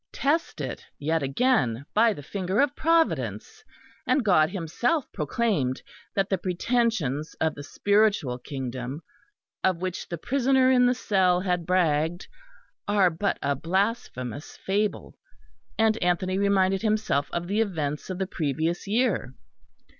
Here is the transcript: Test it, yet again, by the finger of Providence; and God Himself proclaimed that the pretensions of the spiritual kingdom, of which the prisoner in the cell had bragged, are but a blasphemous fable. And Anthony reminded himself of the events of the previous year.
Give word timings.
Test 0.11 0.61
it, 0.61 0.83
yet 0.97 1.21
again, 1.21 1.85
by 1.93 2.11
the 2.11 2.23
finger 2.23 2.59
of 2.59 2.75
Providence; 2.75 3.63
and 4.07 4.25
God 4.25 4.49
Himself 4.49 5.05
proclaimed 5.13 5.83
that 6.15 6.27
the 6.27 6.39
pretensions 6.39 7.35
of 7.39 7.53
the 7.53 7.61
spiritual 7.61 8.39
kingdom, 8.39 9.03
of 9.63 9.77
which 9.77 10.09
the 10.09 10.17
prisoner 10.17 10.71
in 10.71 10.87
the 10.87 10.95
cell 10.95 11.39
had 11.41 11.67
bragged, 11.67 12.27
are 12.87 13.11
but 13.11 13.37
a 13.43 13.55
blasphemous 13.55 14.57
fable. 14.57 15.13
And 15.77 16.01
Anthony 16.01 16.39
reminded 16.39 16.81
himself 16.81 17.29
of 17.31 17.45
the 17.45 17.61
events 17.61 18.09
of 18.09 18.17
the 18.17 18.25
previous 18.25 18.87
year. 18.87 19.35